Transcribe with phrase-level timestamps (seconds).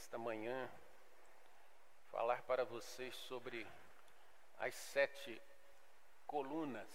[0.00, 0.66] nesta manhã,
[2.10, 3.66] falar para vocês sobre
[4.58, 5.38] as sete
[6.26, 6.88] colunas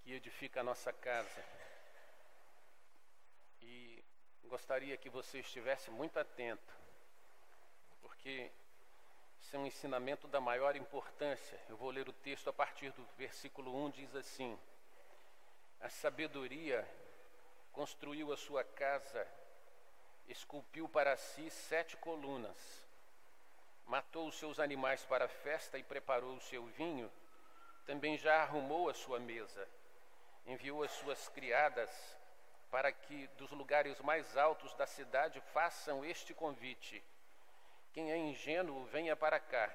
[0.00, 1.44] que edifica a nossa casa.
[3.60, 4.02] E
[4.44, 6.72] gostaria que você estivesse muito atento,
[8.00, 8.50] porque
[9.42, 11.60] isso é um ensinamento da maior importância.
[11.68, 14.58] Eu vou ler o texto a partir do versículo 1, diz assim:
[15.82, 16.88] A sabedoria
[17.72, 19.28] construiu a sua casa,
[20.28, 22.86] esculpiu para si sete colunas,
[23.86, 27.10] matou os seus animais para a festa e preparou o seu vinho,
[27.86, 29.68] também já arrumou a sua mesa,
[30.46, 31.90] enviou as suas criadas
[32.70, 37.04] para que dos lugares mais altos da cidade façam este convite:
[37.92, 39.70] Quem é ingênuo, venha para cá.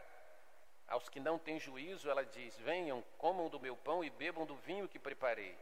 [0.87, 4.55] Aos que não têm juízo, ela diz: Venham, comam do meu pão e bebam do
[4.55, 5.55] vinho que preparei.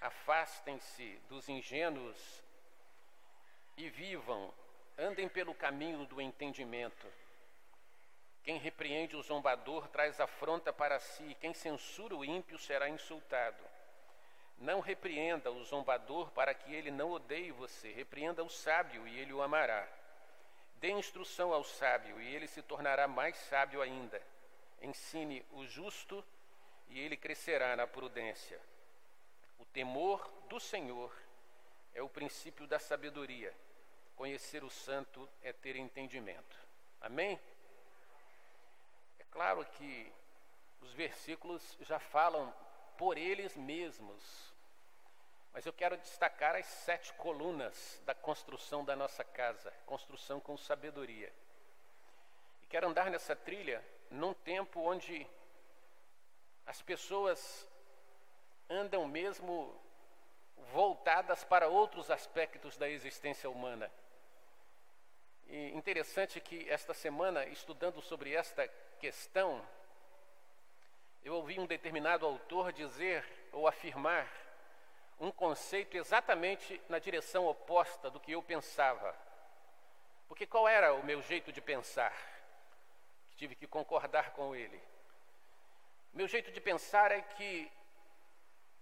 [0.00, 2.42] Afastem-se dos ingênuos
[3.76, 4.52] e vivam,
[4.98, 7.06] andem pelo caminho do entendimento.
[8.42, 13.62] Quem repreende o zombador traz afronta para si, quem censura o ímpio será insultado.
[14.58, 19.32] Não repreenda o zombador para que ele não odeie você, repreenda o sábio e ele
[19.32, 19.88] o amará.
[20.76, 24.20] Dê instrução ao sábio e ele se tornará mais sábio ainda.
[24.80, 26.24] Ensine o justo
[26.88, 28.60] e ele crescerá na prudência.
[29.58, 31.12] O temor do Senhor
[31.94, 33.54] é o princípio da sabedoria.
[34.16, 36.56] Conhecer o santo é ter entendimento.
[37.00, 37.38] Amém?
[39.18, 40.12] É claro que
[40.80, 42.52] os versículos já falam
[42.96, 44.52] por eles mesmos,
[45.52, 51.32] mas eu quero destacar as sete colunas da construção da nossa casa, construção com sabedoria.
[52.62, 55.26] E quero andar nessa trilha num tempo onde
[56.66, 57.68] as pessoas
[58.68, 59.81] andam mesmo
[60.72, 63.90] voltadas para outros aspectos da existência humana.
[65.48, 68.66] E interessante que esta semana, estudando sobre esta
[68.98, 69.62] questão,
[71.24, 74.28] eu ouvi um determinado autor dizer ou afirmar
[75.20, 79.14] um conceito exatamente na direção oposta do que eu pensava.
[80.26, 82.12] Porque qual era o meu jeito de pensar?
[83.36, 84.80] Tive que concordar com ele.
[86.12, 87.70] Meu jeito de pensar é que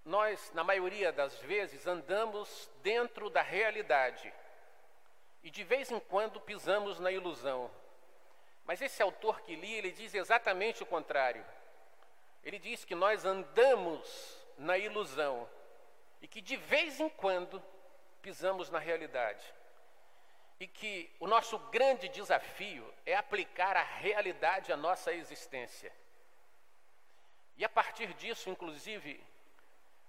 [0.05, 4.33] nós, na maioria das vezes, andamos dentro da realidade
[5.43, 7.71] e de vez em quando pisamos na ilusão.
[8.65, 11.45] Mas esse autor que li, ele diz exatamente o contrário.
[12.45, 15.49] Ele diz que nós andamos na ilusão
[16.21, 17.63] e que de vez em quando
[18.23, 19.45] pisamos na realidade.
[20.59, 25.91] E que o nosso grande desafio é aplicar a realidade à nossa existência.
[27.57, 29.23] E a partir disso, inclusive,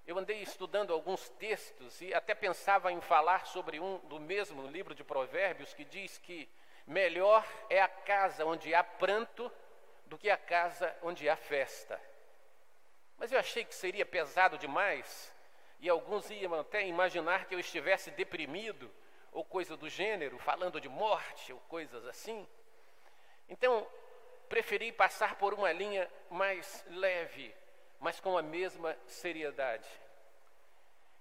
[0.06, 4.96] eu andei estudando alguns textos e até pensava em falar sobre um do mesmo livro
[4.96, 6.50] de Provérbios que diz que
[6.88, 9.52] melhor é a casa onde há pranto
[10.06, 12.00] do que a casa onde há festa.
[13.18, 15.34] Mas eu achei que seria pesado demais
[15.80, 18.92] e alguns iam até imaginar que eu estivesse deprimido
[19.32, 22.48] ou coisa do gênero, falando de morte ou coisas assim.
[23.48, 23.88] Então,
[24.50, 27.56] preferi passar por uma linha mais leve,
[28.02, 29.88] mas com a mesma seriedade.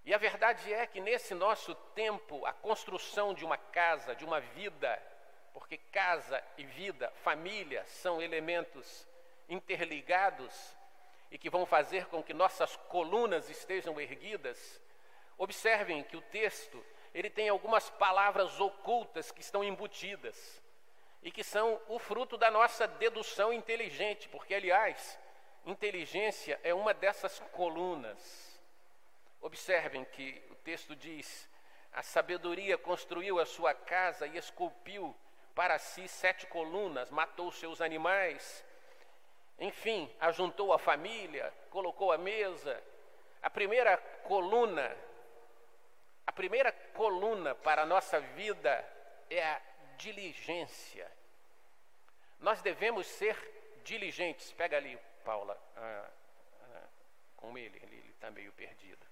[0.05, 4.41] E a verdade é que nesse nosso tempo, a construção de uma casa, de uma
[4.41, 5.01] vida,
[5.53, 9.07] porque casa e vida, família, são elementos
[9.47, 10.75] interligados
[11.31, 14.81] e que vão fazer com que nossas colunas estejam erguidas.
[15.37, 20.63] Observem que o texto, ele tem algumas palavras ocultas que estão embutidas
[21.23, 25.19] e que são o fruto da nossa dedução inteligente, porque aliás,
[25.67, 28.61] Inteligência é uma dessas colunas.
[29.41, 31.49] Observem que o texto diz:
[31.93, 35.15] a sabedoria construiu a sua casa e esculpiu
[35.55, 38.65] para si sete colunas, matou seus animais,
[39.59, 42.83] enfim, ajuntou a família, colocou a mesa.
[43.43, 44.97] A primeira coluna,
[46.27, 48.85] a primeira coluna para a nossa vida
[49.29, 49.61] é a
[49.99, 51.11] diligência.
[52.39, 53.37] Nós devemos ser
[53.85, 54.51] diligentes.
[54.53, 56.11] Pega ali Paula ah,
[56.63, 56.89] ah,
[57.37, 59.07] com ele, ele está meio perdido.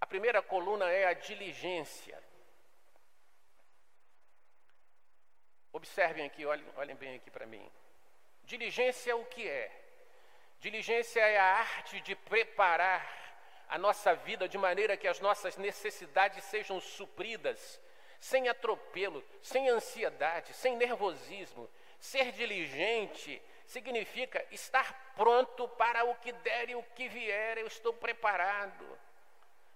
[0.00, 2.22] A primeira coluna é a diligência.
[5.72, 7.70] Observem aqui, olhem, olhem bem aqui para mim.
[8.44, 9.70] Diligência é o que é?
[10.60, 13.22] Diligência é a arte de preparar
[13.68, 17.80] a nossa vida de maneira que as nossas necessidades sejam supridas,
[18.20, 21.70] sem atropelo, sem ansiedade, sem nervosismo.
[21.98, 23.40] Ser diligente
[23.72, 28.86] significa estar pronto para o que der e o que vier, eu estou preparado.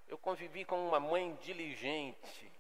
[0.07, 2.53] Eu convivi com uma mãe diligente.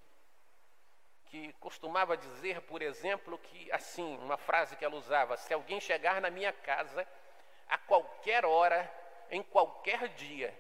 [1.26, 6.20] que costumava dizer, por exemplo, que assim, uma frase que ela usava: se alguém chegar
[6.20, 7.06] na minha casa
[7.68, 8.90] a qualquer hora,
[9.30, 10.56] em qualquer dia,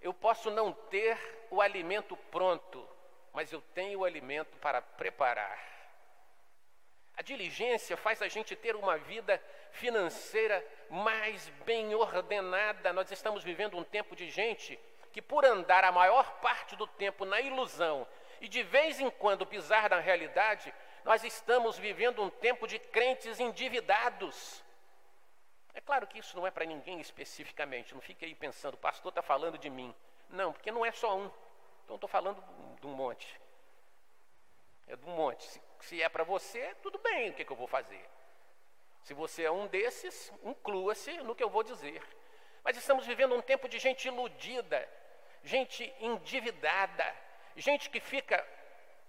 [0.00, 1.16] eu posso não ter
[1.50, 2.88] o alimento pronto,
[3.32, 5.75] mas eu tenho o alimento para preparar.
[7.16, 9.42] A diligência faz a gente ter uma vida
[9.72, 12.92] financeira mais bem ordenada.
[12.92, 14.78] Nós estamos vivendo um tempo de gente
[15.12, 18.06] que, por andar a maior parte do tempo na ilusão
[18.40, 20.72] e de vez em quando pisar na realidade,
[21.04, 24.62] nós estamos vivendo um tempo de crentes endividados.
[25.72, 29.10] É claro que isso não é para ninguém especificamente, não fique aí pensando, o pastor
[29.10, 29.94] está falando de mim.
[30.28, 31.30] Não, porque não é só um.
[31.84, 32.42] Então estou falando
[32.80, 33.40] de um monte.
[34.86, 35.44] É de um monte.
[35.44, 38.04] Se, se é para você, tudo bem, o que, que eu vou fazer?
[39.02, 42.02] Se você é um desses, inclua-se no que eu vou dizer.
[42.64, 44.88] Mas estamos vivendo um tempo de gente iludida,
[45.44, 47.14] gente endividada,
[47.54, 48.44] gente que fica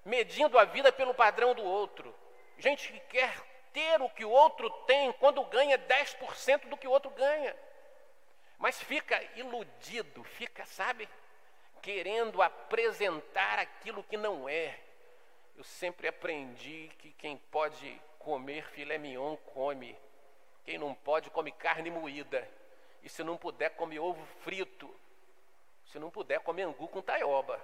[0.06, 2.16] medindo a vida pelo padrão do outro,
[2.58, 3.34] gente que quer
[3.74, 7.56] ter o que o outro tem quando ganha 10% do que o outro ganha.
[8.58, 11.08] Mas fica iludido, fica, sabe,
[11.82, 14.80] querendo apresentar aquilo que não é.
[15.58, 19.98] Eu sempre aprendi que quem pode comer filé mignon, come.
[20.64, 22.48] Quem não pode, come carne moída.
[23.04, 24.94] E se não puder, come ovo frito.
[25.88, 27.60] Se não puder, come angu com taioba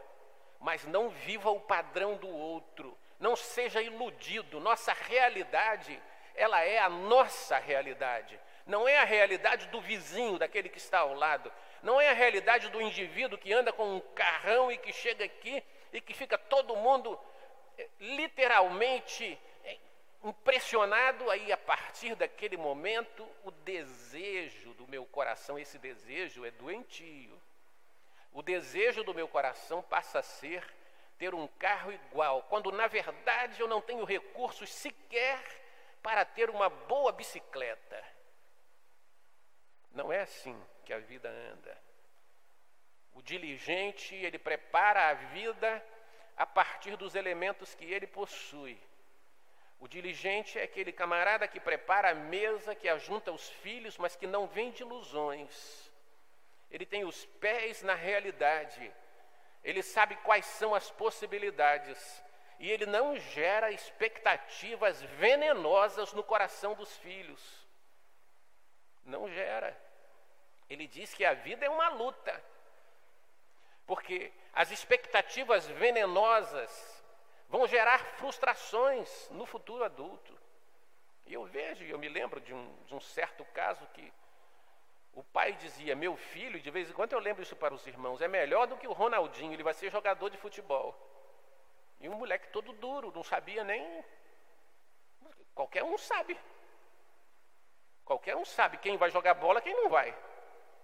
[0.63, 2.97] mas não viva o padrão do outro.
[3.19, 4.61] Não seja iludido.
[4.61, 6.01] Nossa realidade,
[6.33, 8.39] ela é a nossa realidade.
[8.65, 11.51] Não é a realidade do vizinho, daquele que está ao lado.
[11.83, 15.61] Não é a realidade do indivíduo que anda com um carrão e que chega aqui
[15.91, 17.19] e que fica todo mundo
[17.99, 19.77] literalmente eh,
[20.23, 21.29] impressionado.
[21.29, 27.41] Aí, a partir daquele momento, o desejo do meu coração, esse desejo é doentio
[28.33, 30.65] o desejo do meu coração passa a ser
[31.19, 35.39] ter um carro igual, quando na verdade eu não tenho recursos sequer
[36.01, 38.03] para ter uma boa bicicleta.
[39.91, 41.77] Não é assim que a vida anda.
[43.13, 45.85] O diligente, ele prepara a vida
[46.35, 48.79] a partir dos elementos que ele possui.
[49.79, 54.25] O diligente é aquele camarada que prepara a mesa, que ajunta os filhos, mas que
[54.25, 55.91] não vende ilusões
[56.73, 58.91] ele tem os pés na realidade,
[59.63, 62.23] ele sabe quais são as possibilidades,
[62.57, 67.67] e ele não gera expectativas venenosas no coração dos filhos.
[69.05, 69.79] Não gera.
[70.67, 72.43] Ele diz que a vida é uma luta,
[73.85, 77.03] porque as expectativas venenosas
[77.49, 80.37] vão gerar frustrações no futuro adulto.
[81.25, 84.13] E eu vejo, eu me lembro de um, de um certo caso que
[85.13, 88.21] o pai dizia: Meu filho, de vez em quando eu lembro isso para os irmãos,
[88.21, 90.95] é melhor do que o Ronaldinho, ele vai ser jogador de futebol.
[91.99, 94.03] E um moleque todo duro, não sabia nem.
[95.55, 96.39] Qualquer um sabe.
[98.03, 100.15] Qualquer um sabe quem vai jogar bola quem não vai.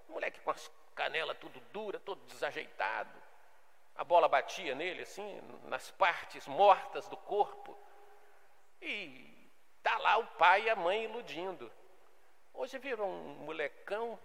[0.07, 3.28] Moleque com as canelas tudo dura, todo desajeitado.
[3.99, 7.77] A bola batia nele, assim, nas partes mortas do corpo.
[8.81, 9.51] E
[9.83, 11.69] tá lá o pai e a mãe iludindo.
[12.53, 14.17] Hoje virou um molecão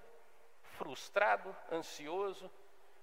[0.78, 2.48] frustrado, ansioso,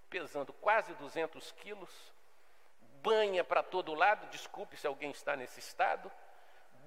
[0.10, 2.14] pesando quase 200 quilos,
[3.04, 6.10] banha para todo lado, desculpe se alguém está nesse estado,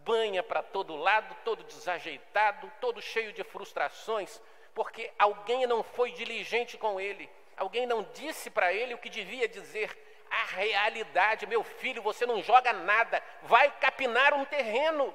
[0.02, 4.40] banha para todo lado, todo desajeitado, todo cheio de frustrações,
[4.74, 9.48] porque alguém não foi diligente com ele, alguém não disse para ele o que devia
[9.48, 9.96] dizer.
[10.30, 15.14] A realidade, meu filho, você não joga nada, vai capinar um terreno.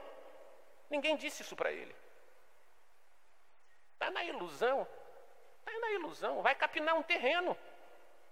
[0.90, 1.96] Ninguém disse isso para ele.
[3.94, 4.88] Está na ilusão.
[5.60, 6.42] Está na ilusão.
[6.42, 7.58] Vai capinar um terreno.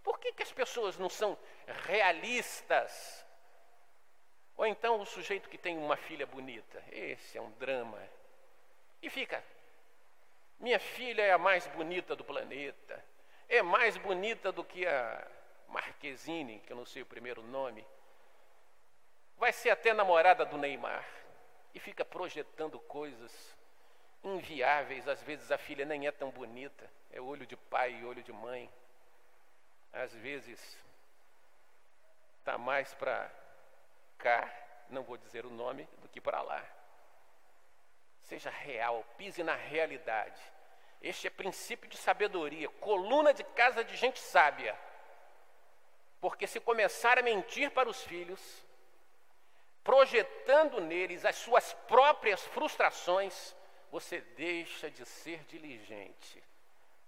[0.02, 1.38] Por que, que as pessoas não são
[1.86, 3.26] realistas?
[4.56, 6.82] Ou então o sujeito que tem uma filha bonita.
[6.90, 8.02] Esse é um drama.
[9.02, 9.44] E fica.
[10.60, 13.04] Minha filha é a mais bonita do planeta.
[13.50, 15.28] É mais bonita do que a
[15.68, 17.86] Marquezine, que eu não sei o primeiro nome.
[19.38, 21.06] Vai ser até namorada do Neymar.
[21.74, 23.56] E fica projetando coisas
[24.24, 25.08] inviáveis.
[25.08, 28.34] Às vezes a filha nem é tão bonita, é olho de pai e olho de
[28.34, 28.70] mãe.
[29.94, 30.78] Às vezes
[32.40, 33.32] está mais para
[34.18, 34.52] cá,
[34.90, 36.64] não vou dizer o nome, do que para lá.
[38.24, 40.42] Seja real, pise na realidade.
[41.02, 44.78] Este é princípio de sabedoria, coluna de casa de gente sábia.
[46.20, 48.66] Porque se começar a mentir para os filhos,
[49.84, 53.56] projetando neles as suas próprias frustrações,
[53.92, 56.44] você deixa de ser diligente,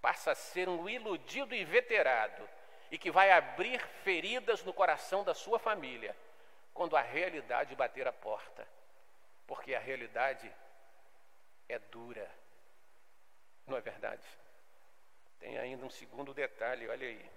[0.02, 2.48] passa a ser um iludido e veterado,
[2.92, 6.16] e que vai abrir feridas no coração da sua família,
[6.74, 8.68] quando a realidade bater a porta,
[9.46, 10.50] porque a realidade
[11.68, 12.30] é dura.
[13.70, 14.28] Não é verdade?
[15.40, 17.30] Tem ainda um segundo detalhe, olha aí.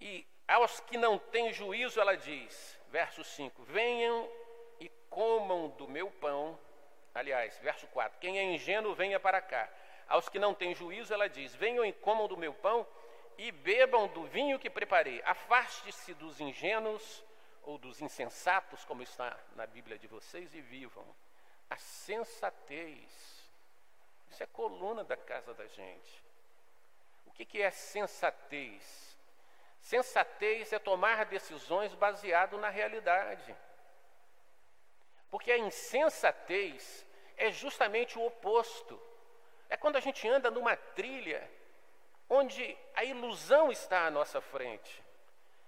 [0.00, 4.30] E aos que não têm juízo, ela diz, verso 5: Venham
[4.78, 6.56] e comam do meu pão.
[7.12, 9.68] Aliás, verso 4: Quem é ingênuo, venha para cá.
[10.08, 12.86] Aos que não têm juízo, ela diz: Venham e comam do meu pão
[13.36, 15.20] e bebam do vinho que preparei.
[15.24, 17.24] Afaste-se dos ingênuos
[17.64, 21.04] ou dos insensatos, como está na Bíblia de vocês, e vivam.
[21.70, 23.44] A sensatez.
[24.30, 26.24] Isso é coluna da casa da gente.
[27.26, 29.16] O que, que é sensatez?
[29.80, 33.56] Sensatez é tomar decisões baseado na realidade.
[35.30, 37.06] Porque a insensatez
[37.36, 39.00] é justamente o oposto.
[39.68, 41.48] É quando a gente anda numa trilha
[42.28, 45.02] onde a ilusão está à nossa frente.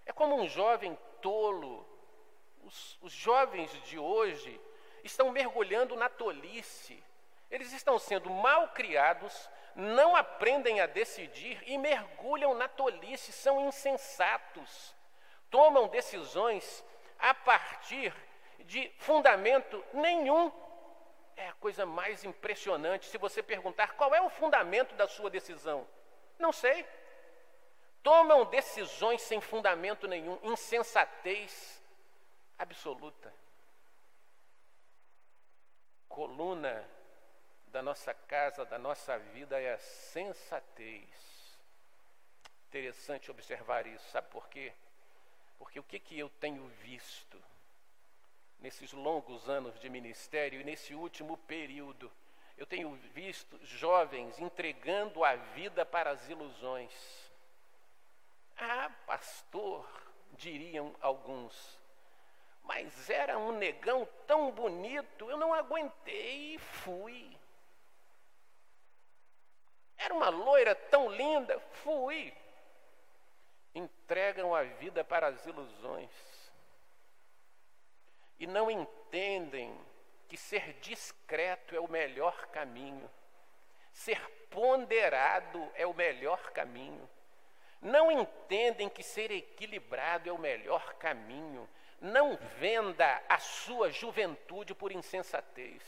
[0.06, 1.86] É como um jovem tolo.
[2.64, 4.60] Os, os jovens de hoje
[5.04, 7.02] estão mergulhando na tolice.
[7.50, 14.94] Eles estão sendo mal criados, não aprendem a decidir e mergulham na tolice, são insensatos.
[15.50, 16.84] Tomam decisões
[17.18, 18.14] a partir
[18.60, 20.52] de fundamento nenhum.
[21.36, 23.06] É a coisa mais impressionante.
[23.06, 25.86] Se você perguntar qual é o fundamento da sua decisão,
[26.38, 26.84] não sei.
[28.02, 31.82] Tomam decisões sem fundamento nenhum, insensatez
[32.58, 33.32] absoluta.
[36.08, 36.88] Coluna
[37.68, 41.58] da nossa casa, da nossa vida é a sensatez.
[42.68, 44.72] Interessante observar isso, sabe por quê?
[45.58, 47.42] Porque o que, que eu tenho visto
[48.60, 52.10] nesses longos anos de ministério e nesse último período?
[52.56, 56.92] Eu tenho visto jovens entregando a vida para as ilusões.
[58.56, 59.88] Ah, pastor,
[60.32, 61.77] diriam alguns,
[62.68, 67.34] mas era um negão tão bonito, eu não aguentei e fui.
[69.96, 72.30] Era uma loira tão linda, fui.
[73.74, 76.10] Entregam a vida para as ilusões
[78.38, 79.74] e não entendem
[80.28, 83.10] que ser discreto é o melhor caminho,
[83.92, 84.20] ser
[84.50, 87.08] ponderado é o melhor caminho.
[87.80, 91.66] Não entendem que ser equilibrado é o melhor caminho.
[92.00, 95.82] Não venda a sua juventude por insensatez.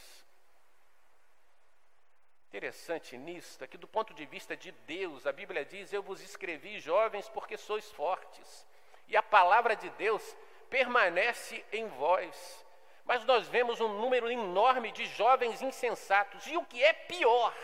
[2.48, 6.80] Interessante nisso, aqui do ponto de vista de Deus, a Bíblia diz: Eu vos escrevi,
[6.80, 8.66] jovens, porque sois fortes.
[9.06, 10.36] E a palavra de Deus
[10.68, 12.66] permanece em vós.
[13.04, 16.44] Mas nós vemos um número enorme de jovens insensatos.
[16.48, 17.54] E o que é pior,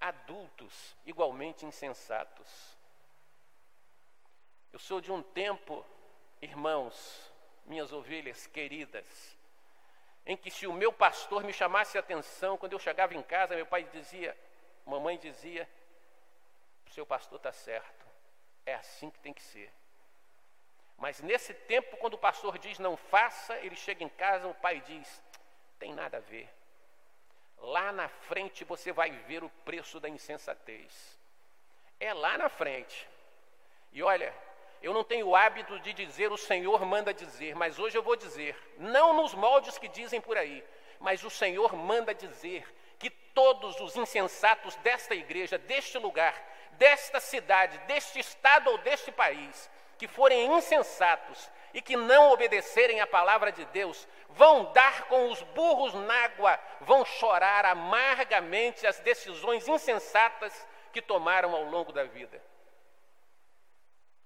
[0.00, 2.78] adultos igualmente insensatos.
[4.72, 5.84] Eu sou de um tempo,
[6.40, 7.32] irmãos,
[7.64, 9.36] minhas ovelhas queridas,
[10.26, 13.56] em que se o meu pastor me chamasse a atenção, quando eu chegava em casa,
[13.56, 14.36] meu pai dizia,
[14.86, 15.68] mamãe dizia,
[16.86, 18.06] o seu pastor está certo,
[18.66, 19.72] é assim que tem que ser.
[21.00, 24.82] Mas nesse tempo, quando o pastor diz não faça, ele chega em casa, o pai
[24.82, 25.22] diz:
[25.78, 26.46] tem nada a ver.
[27.56, 31.18] Lá na frente você vai ver o preço da insensatez.
[31.98, 33.08] É lá na frente.
[33.92, 34.34] E olha,
[34.82, 38.16] eu não tenho o hábito de dizer o Senhor manda dizer, mas hoje eu vou
[38.16, 40.64] dizer, não nos moldes que dizem por aí,
[40.98, 42.66] mas o Senhor manda dizer
[42.98, 46.34] que todos os insensatos desta igreja, deste lugar,
[46.72, 53.06] desta cidade, deste estado ou deste país, que forem insensatos e que não obedecerem à
[53.06, 59.68] palavra de Deus, vão dar com os burros na água, vão chorar amargamente as decisões
[59.68, 62.42] insensatas que tomaram ao longo da vida.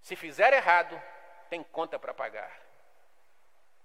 [0.05, 1.01] Se fizer errado,
[1.49, 2.61] tem conta para pagar.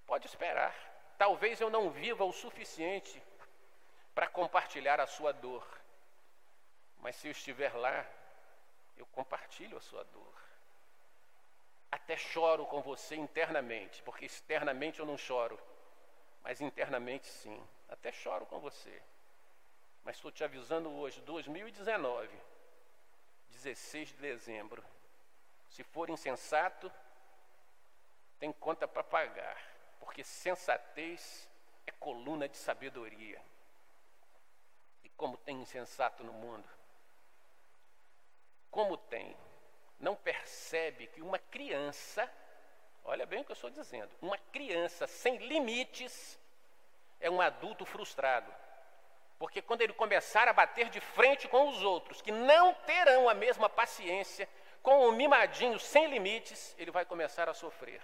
[0.05, 0.75] Pode esperar.
[1.17, 3.23] Talvez eu não viva o suficiente
[4.13, 5.65] para compartilhar a sua dor.
[6.97, 8.05] Mas se eu estiver lá,
[8.97, 10.33] eu compartilho a sua dor.
[11.89, 15.57] Até choro com você internamente, porque externamente eu não choro,
[16.43, 17.65] mas internamente sim.
[17.87, 19.01] Até choro com você.
[20.03, 22.29] Mas estou te avisando hoje, 2019,
[23.51, 24.83] 16 de dezembro.
[25.69, 26.91] Se for insensato,
[28.39, 29.57] tem conta para pagar,
[29.99, 31.49] porque sensatez
[31.85, 33.41] é coluna de sabedoria.
[35.03, 36.67] E como tem insensato no mundo?
[38.71, 39.35] Como tem?
[39.99, 42.31] não percebe que uma criança,
[43.03, 46.39] olha bem o que eu estou dizendo, uma criança sem limites
[47.19, 48.51] é um adulto frustrado.
[49.37, 53.33] Porque quando ele começar a bater de frente com os outros, que não terão a
[53.33, 54.47] mesma paciência,
[54.81, 58.01] com um mimadinho sem limites, ele vai começar a sofrer.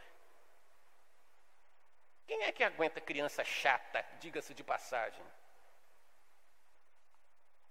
[2.27, 5.24] Quem é que aguenta criança chata, diga-se de passagem?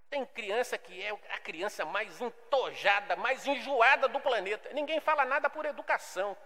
[0.08, 4.73] Tem criança que é a criança mais entojada, mais enjoada do planeta.
[4.73, 6.37] Ninguém fala nada por educação.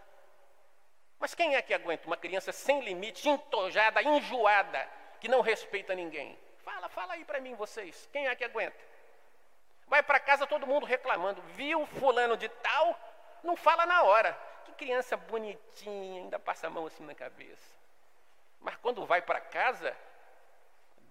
[1.19, 4.89] Mas quem é que aguenta uma criança sem limite, entojada, enjoada,
[5.21, 6.39] que não respeita ninguém?
[6.59, 8.09] Fala, fala aí para mim vocês.
[8.11, 8.88] Quem é que aguenta?
[9.89, 11.43] Vai para casa todo mundo reclamando.
[11.55, 12.99] Viu fulano de tal?
[13.43, 14.39] Não fala na hora.
[14.65, 17.77] Que criança bonitinha, ainda passa a mão assim na cabeça.
[18.61, 19.97] Mas quando vai para casa,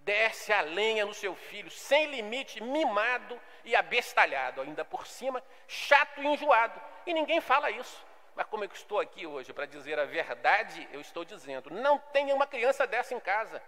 [0.01, 6.21] desce a lenha no seu filho, sem limite, mimado e abestalhado, ainda por cima, chato
[6.21, 6.79] e enjoado.
[7.05, 8.05] E ninguém fala isso.
[8.35, 12.35] Mas como eu estou aqui hoje para dizer a verdade, eu estou dizendo: não tenha
[12.35, 13.63] uma criança dessa em casa.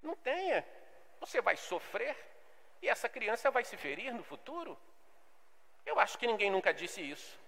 [0.00, 0.64] Não tenha.
[1.18, 2.16] Você vai sofrer
[2.84, 4.78] e essa criança vai se ferir no futuro.
[5.86, 7.38] Eu acho que ninguém nunca disse isso.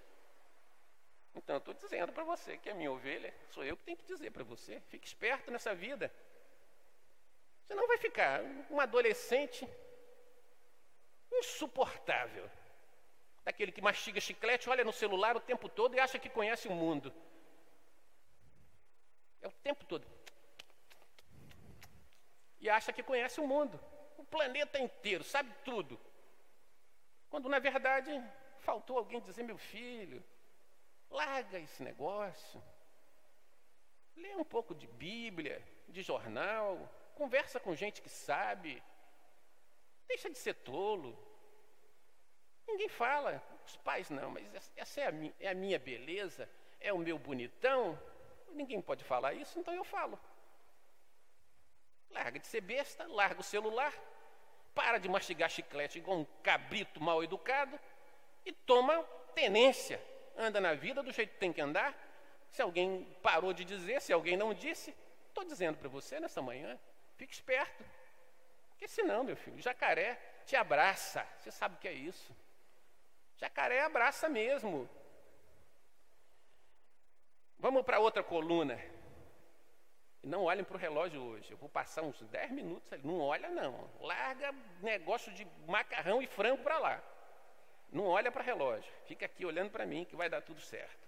[1.34, 4.06] Então, eu estou dizendo para você que é minha ovelha, sou eu que tenho que
[4.12, 4.80] dizer para você.
[4.88, 6.10] Fique esperto nessa vida.
[7.62, 8.40] Você não vai ficar
[8.70, 9.68] um adolescente
[11.30, 12.50] insuportável.
[13.44, 16.72] Daquele que mastiga chiclete, olha no celular o tempo todo e acha que conhece o
[16.72, 17.12] mundo.
[19.42, 20.06] É o tempo todo.
[22.58, 23.78] E acha que conhece o mundo.
[24.30, 25.98] Planeta inteiro, sabe tudo.
[27.28, 28.10] Quando na verdade
[28.58, 30.22] faltou alguém dizer, meu filho,
[31.10, 32.62] Larga esse negócio.
[34.16, 38.82] Lê um pouco de Bíblia, de jornal, conversa com gente que sabe.
[40.06, 41.16] Deixa de ser tolo.
[42.66, 46.92] Ninguém fala, os pais não, mas essa é a, minha, é a minha beleza, é
[46.92, 47.98] o meu bonitão.
[48.48, 50.18] Ninguém pode falar isso, então eu falo.
[52.10, 53.92] Larga de ser besta, larga o celular,
[54.76, 57.76] para de mastigar chiclete igual um cabrito mal educado
[58.44, 59.02] e toma
[59.34, 60.00] tenência
[60.36, 61.94] anda na vida do jeito que tem que andar.
[62.50, 64.94] Se alguém parou de dizer, se alguém não disse,
[65.28, 66.78] estou dizendo para você nessa manhã,
[67.16, 67.84] fique esperto.
[68.70, 71.26] Porque senão, meu filho, jacaré te abraça.
[71.38, 72.34] Você sabe o que é isso.
[73.36, 74.88] Jacaré abraça mesmo.
[77.58, 78.78] Vamos para outra coluna.
[80.26, 81.52] Não olhem para o relógio hoje.
[81.52, 83.06] Eu vou passar uns 10 minutos ali.
[83.06, 83.88] Não olha, não.
[84.00, 87.02] Larga negócio de macarrão e frango para lá.
[87.92, 91.06] Não olha para relógio, fica aqui olhando para mim que vai dar tudo certo.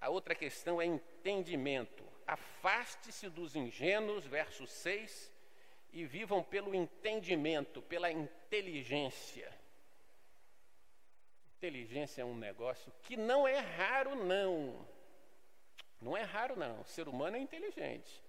[0.00, 2.04] A outra questão é entendimento.
[2.24, 5.32] Afaste-se dos ingênuos, verso 6,
[5.92, 9.52] e vivam pelo entendimento, pela inteligência.
[11.58, 14.86] Inteligência é um negócio que não é raro, não.
[16.00, 16.80] Não é raro, não.
[16.80, 18.22] O ser humano é inteligente.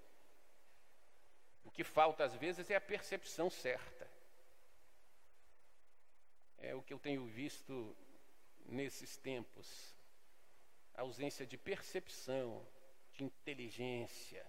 [1.64, 4.12] O que falta às vezes é a percepção certa
[6.62, 7.96] é o que eu tenho visto
[8.66, 9.96] nesses tempos.
[10.94, 12.66] A ausência de percepção,
[13.14, 14.46] de inteligência,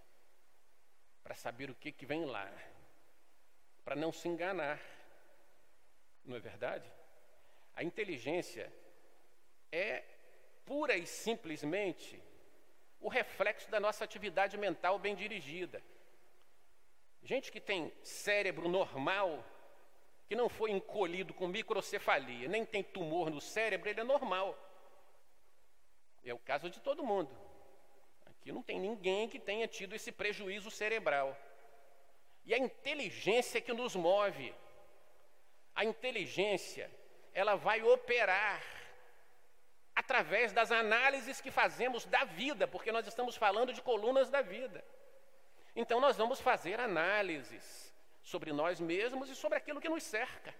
[1.22, 2.52] para saber o que, que vem lá,
[3.84, 4.80] para não se enganar.
[6.24, 6.90] Não é verdade?
[7.74, 8.70] A inteligência
[9.70, 10.04] é
[10.66, 12.22] pura e simplesmente
[13.02, 15.82] o reflexo da nossa atividade mental bem dirigida.
[17.22, 19.44] Gente que tem cérebro normal
[20.26, 24.56] que não foi encolhido com microcefalia, nem tem tumor no cérebro, ele é normal.
[26.24, 27.36] É o caso de todo mundo.
[28.24, 31.36] Aqui não tem ninguém que tenha tido esse prejuízo cerebral.
[32.44, 34.54] E a inteligência que nos move.
[35.74, 36.90] A inteligência,
[37.34, 38.62] ela vai operar
[39.94, 44.84] através das análises que fazemos da vida, porque nós estamos falando de colunas da vida.
[45.74, 50.54] Então nós vamos fazer análises sobre nós mesmos e sobre aquilo que nos cerca.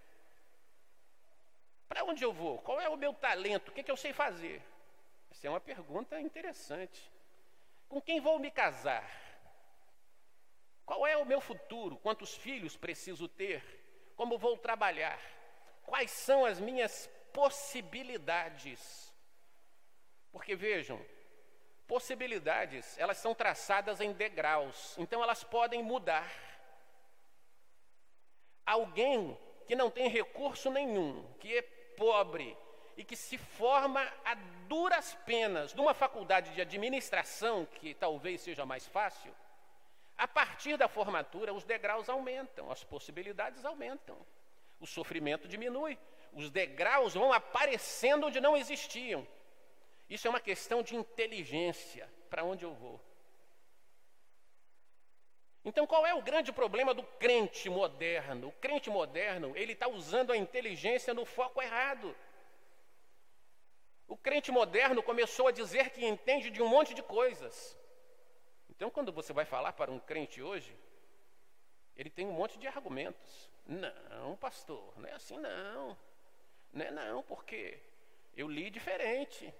[1.88, 2.58] Para onde eu vou?
[2.58, 3.68] Qual é o meu talento?
[3.68, 4.62] O que, é que eu sei fazer?
[5.30, 7.10] Essa é uma pergunta interessante.
[7.88, 9.08] Com quem vou me casar?
[10.86, 11.96] Qual é o meu futuro?
[11.96, 13.62] Quantos filhos preciso ter?
[14.16, 15.20] Como vou trabalhar?
[15.84, 19.11] Quais são as minhas possibilidades?
[20.32, 20.98] Porque vejam,
[21.86, 26.32] possibilidades, elas são traçadas em degraus, então elas podem mudar.
[28.64, 31.62] Alguém que não tem recurso nenhum, que é
[31.96, 32.56] pobre
[32.96, 34.34] e que se forma a
[34.66, 39.34] duras penas numa faculdade de administração, que talvez seja mais fácil,
[40.16, 44.16] a partir da formatura os degraus aumentam, as possibilidades aumentam,
[44.80, 45.98] o sofrimento diminui,
[46.32, 49.26] os degraus vão aparecendo onde não existiam.
[50.14, 53.00] Isso é uma questão de inteligência, para onde eu vou.
[55.64, 58.48] Então, qual é o grande problema do crente moderno?
[58.48, 62.14] O crente moderno, ele está usando a inteligência no foco errado.
[64.06, 67.74] O crente moderno começou a dizer que entende de um monte de coisas.
[68.68, 70.76] Então, quando você vai falar para um crente hoje,
[71.96, 73.50] ele tem um monte de argumentos.
[73.66, 75.96] Não, pastor, não é assim não.
[76.70, 77.78] Não é não, porque
[78.36, 79.54] eu li diferente.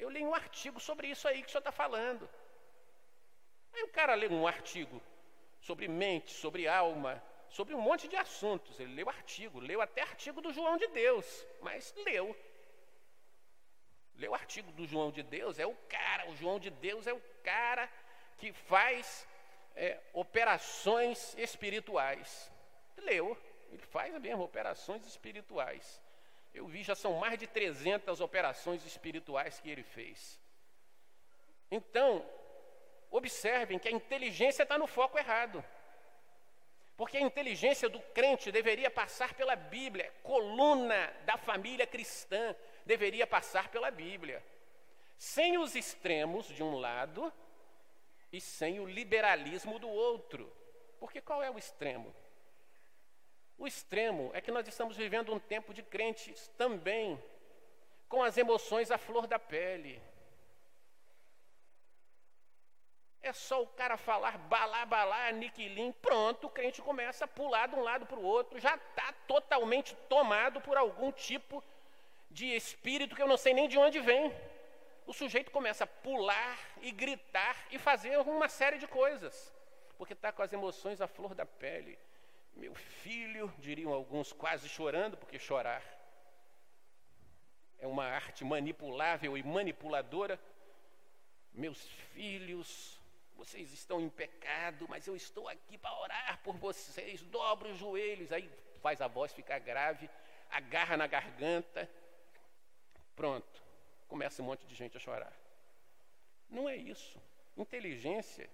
[0.00, 2.28] Eu li um artigo sobre isso aí que o senhor está falando.
[3.72, 5.00] Aí o cara lê um artigo
[5.60, 8.80] sobre mente, sobre alma, sobre um monte de assuntos.
[8.80, 12.34] Ele leu artigo, leu até artigo do João de Deus, mas leu.
[14.14, 17.22] Leu artigo do João de Deus, é o cara, o João de Deus é o
[17.42, 17.88] cara
[18.38, 19.28] que faz
[19.76, 22.50] é, operações espirituais.
[22.96, 23.36] Leu,
[23.70, 26.00] ele faz mesmo operações espirituais.
[26.52, 30.40] Eu vi, já são mais de 300 operações espirituais que ele fez.
[31.70, 32.28] Então,
[33.10, 35.64] observem que a inteligência está no foco errado.
[36.96, 43.68] Porque a inteligência do crente deveria passar pela Bíblia, coluna da família cristã deveria passar
[43.68, 44.44] pela Bíblia.
[45.16, 47.32] Sem os extremos de um lado
[48.32, 50.52] e sem o liberalismo do outro.
[50.98, 52.14] Porque qual é o extremo?
[53.60, 57.22] O extremo é que nós estamos vivendo um tempo de crentes também
[58.08, 60.00] com as emoções à flor da pele.
[63.20, 67.74] É só o cara falar balá, balá, aniquilim, pronto, o crente começa a pular de
[67.74, 71.62] um lado para o outro, já está totalmente tomado por algum tipo
[72.30, 74.34] de espírito que eu não sei nem de onde vem.
[75.06, 79.52] O sujeito começa a pular e gritar e fazer uma série de coisas,
[79.98, 81.98] porque está com as emoções à flor da pele.
[82.54, 85.82] Meu filho, diriam alguns, quase chorando, porque chorar
[87.80, 90.38] é uma arte manipulável e manipuladora.
[91.52, 91.82] Meus
[92.12, 93.00] filhos,
[93.34, 97.22] vocês estão em pecado, mas eu estou aqui para orar por vocês.
[97.22, 98.48] Dobra os joelhos, aí
[98.82, 100.08] faz a voz ficar grave,
[100.50, 101.90] agarra na garganta.
[103.16, 103.62] Pronto,
[104.06, 105.32] começa um monte de gente a chorar.
[106.48, 107.20] Não é isso.
[107.56, 108.48] Inteligência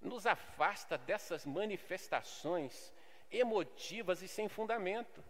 [0.00, 2.92] nos afasta dessas manifestações
[3.30, 5.24] emotivas e sem fundamento.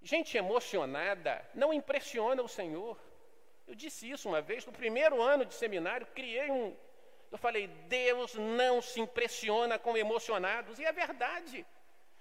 [0.00, 2.98] Gente emocionada não impressiona o Senhor.
[3.66, 6.76] Eu disse isso uma vez, no primeiro ano de seminário, criei um.
[7.30, 11.66] Eu falei, Deus não se impressiona com emocionados, e é verdade.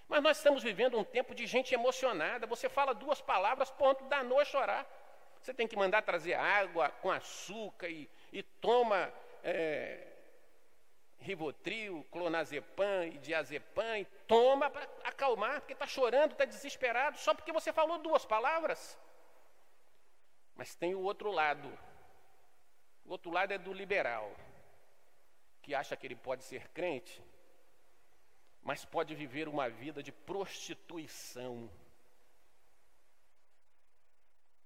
[0.08, 2.48] Mas nós estamos vivendo um tempo de gente emocionada.
[2.48, 4.86] Você fala duas palavras, ponto, danou a chorar.
[5.40, 9.14] Você tem que mandar trazer água com açúcar e, e toma
[9.44, 10.07] é,
[11.20, 17.52] Rivotril, clonazepam e diazepam, e toma para acalmar, porque está chorando, está desesperado, só porque
[17.52, 18.98] você falou duas palavras.
[20.56, 21.68] Mas tem o outro lado.
[23.06, 24.36] O outro lado é do liberal,
[25.62, 27.22] que acha que ele pode ser crente,
[28.62, 31.70] mas pode viver uma vida de prostituição.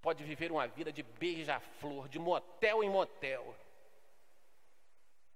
[0.02, 3.56] Pode viver uma vida de beija-flor, de motel em motel.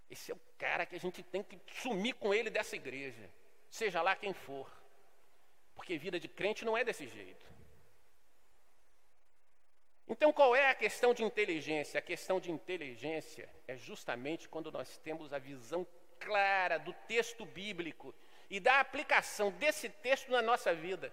[0.10, 3.30] Esse é o cara que a gente tem que sumir com ele dessa igreja,
[3.70, 4.70] seja lá quem for.
[5.74, 7.46] Porque vida de crente não é desse jeito.
[10.08, 11.98] Então, qual é a questão de inteligência?
[11.98, 15.86] A questão de inteligência é justamente quando nós temos a visão
[16.20, 18.14] clara do texto bíblico
[18.50, 21.12] e da aplicação desse texto na nossa vida.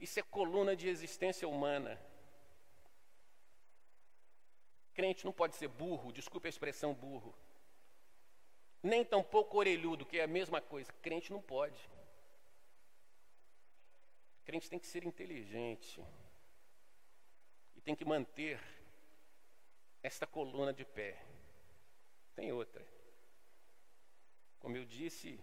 [0.00, 2.00] Isso é coluna de existência humana.
[4.94, 7.34] Crente não pode ser burro, desculpe a expressão burro
[8.82, 10.92] nem tampouco orelhudo, que é a mesma coisa.
[11.02, 11.78] Crente não pode.
[14.44, 16.02] Crente tem que ser inteligente
[17.76, 18.60] e tem que manter
[20.02, 21.22] esta coluna de pé.
[22.34, 22.84] Tem outra.
[24.58, 25.38] Como eu disse,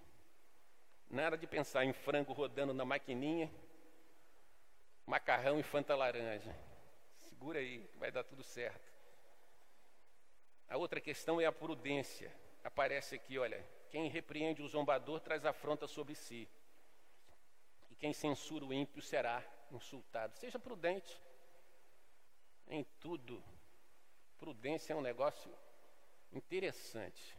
[1.10, 3.52] nada de pensar em frango rodando na maquininha,
[5.06, 6.56] macarrão e fanta laranja.
[7.18, 8.92] Segura aí, vai dar tudo certo.
[10.68, 12.32] A outra questão é a prudência
[12.68, 16.48] aparece aqui, olha, quem repreende o zombador traz afronta sobre si.
[17.90, 20.38] E quem censura o ímpio será insultado.
[20.38, 21.20] Seja prudente
[22.68, 23.42] em tudo.
[24.38, 25.52] Prudência é um negócio
[26.32, 27.36] interessante.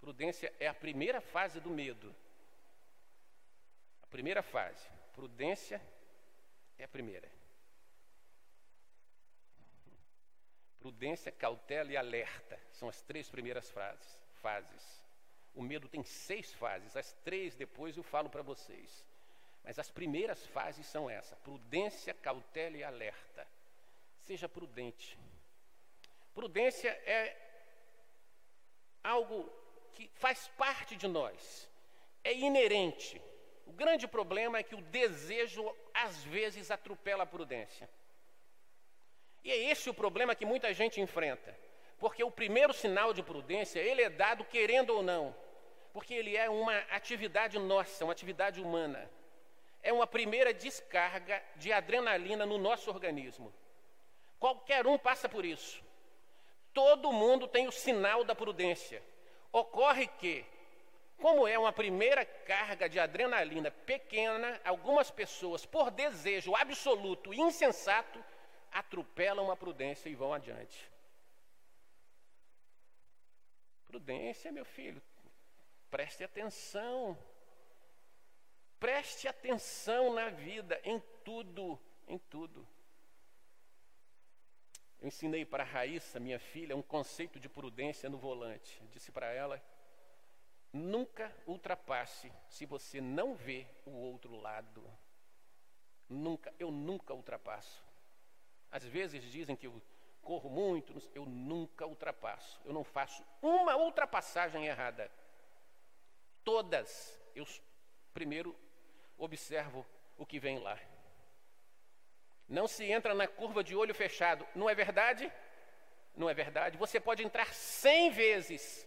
[0.00, 2.14] Prudência é a primeira fase do medo.
[4.02, 4.88] A primeira fase.
[5.14, 5.82] Prudência
[6.78, 7.28] é a primeira.
[10.86, 15.04] Prudência, cautela e alerta são as três primeiras frases, fases.
[15.52, 19.04] O medo tem seis fases, as três depois eu falo para vocês.
[19.64, 23.44] Mas as primeiras fases são essa: prudência, cautela e alerta.
[24.20, 25.18] Seja prudente.
[26.32, 27.36] Prudência é
[29.02, 29.52] algo
[29.94, 31.68] que faz parte de nós,
[32.22, 33.20] é inerente.
[33.66, 37.90] O grande problema é que o desejo às vezes atropela a prudência.
[39.46, 41.56] E é esse o problema que muita gente enfrenta.
[42.00, 45.32] Porque o primeiro sinal de prudência, ele é dado querendo ou não.
[45.92, 49.08] Porque ele é uma atividade nossa, uma atividade humana.
[49.84, 53.54] É uma primeira descarga de adrenalina no nosso organismo.
[54.40, 55.80] Qualquer um passa por isso.
[56.74, 59.00] Todo mundo tem o sinal da prudência.
[59.52, 60.44] Ocorre que,
[61.18, 68.18] como é uma primeira carga de adrenalina pequena, algumas pessoas, por desejo absoluto e insensato,
[68.70, 70.90] atropelam a prudência e vão adiante.
[73.86, 75.02] Prudência, meu filho,
[75.90, 77.16] preste atenção.
[78.78, 82.66] Preste atenção na vida, em tudo, em tudo.
[85.00, 88.78] Eu ensinei para a Raíssa, minha filha, um conceito de prudência no volante.
[88.82, 89.62] Eu disse para ela:
[90.72, 94.84] nunca ultrapasse se você não vê o outro lado.
[96.08, 97.84] Nunca, eu nunca ultrapasso.
[98.76, 99.82] Às vezes dizem que eu
[100.20, 102.60] corro muito, eu nunca ultrapasso.
[102.62, 105.10] Eu não faço uma ultrapassagem errada.
[106.44, 107.46] Todas, eu
[108.12, 108.54] primeiro
[109.16, 109.86] observo
[110.18, 110.78] o que vem lá.
[112.46, 115.32] Não se entra na curva de olho fechado, não é verdade?
[116.14, 116.76] Não é verdade?
[116.76, 118.86] Você pode entrar cem vezes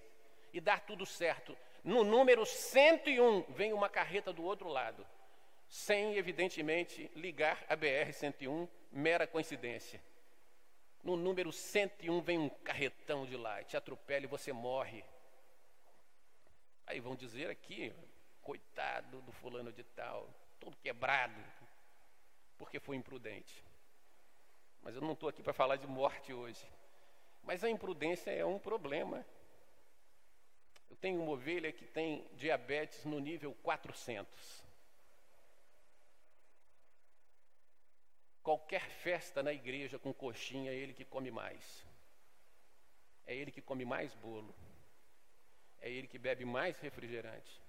[0.53, 1.57] e dar tudo certo.
[1.83, 5.03] No número 101 vem uma carreta do outro lado,
[5.69, 10.01] sem evidentemente ligar a BR 101, mera coincidência.
[11.03, 15.05] No número 101 vem um carretão de lá, te atropela e você morre.
[16.87, 17.93] Aí vão dizer aqui,
[18.41, 20.27] coitado do fulano de tal,
[20.59, 21.39] todo quebrado,
[22.57, 23.63] porque foi imprudente.
[24.81, 26.65] Mas eu não estou aqui para falar de morte hoje.
[27.43, 29.23] Mas a imprudência é um problema.
[30.89, 34.68] Eu tenho uma ovelha que tem diabetes no nível 400.
[38.41, 41.85] Qualquer festa na igreja com coxinha, é ele que come mais.
[43.25, 44.55] É ele que come mais bolo.
[45.81, 47.61] É ele que bebe mais refrigerante.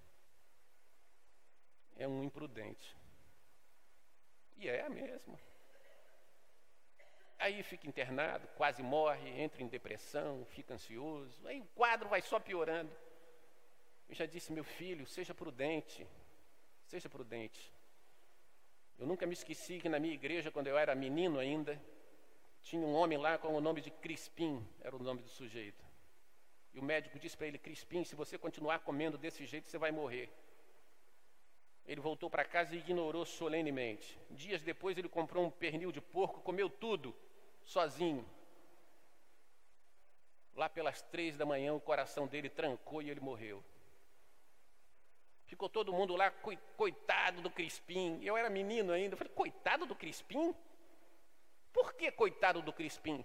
[1.96, 2.96] É um imprudente.
[4.56, 5.38] E é a mesma.
[7.38, 11.46] Aí fica internado, quase morre, entra em depressão, fica ansioso.
[11.46, 12.94] Aí o quadro vai só piorando.
[14.08, 16.06] Eu já disse, meu filho, seja prudente.
[16.86, 17.72] Seja prudente.
[19.00, 21.80] Eu nunca me esqueci que na minha igreja, quando eu era menino ainda,
[22.60, 25.82] tinha um homem lá com o nome de Crispim, era o nome do sujeito.
[26.74, 29.90] E o médico disse para ele: Crispim, se você continuar comendo desse jeito, você vai
[29.90, 30.28] morrer.
[31.86, 34.20] Ele voltou para casa e ignorou solenemente.
[34.30, 37.16] Dias depois, ele comprou um pernil de porco, comeu tudo,
[37.64, 38.28] sozinho.
[40.54, 43.64] Lá pelas três da manhã, o coração dele trancou e ele morreu.
[45.50, 46.30] Ficou todo mundo lá,
[46.76, 48.20] coitado do Crispim.
[48.22, 49.14] Eu era menino ainda.
[49.14, 50.54] Eu falei, coitado do Crispim?
[51.72, 53.24] Por que coitado do Crispim?